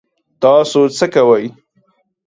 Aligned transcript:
تاسو 0.41 0.79
څه 0.97 1.05
کوئ؟ 1.13 1.45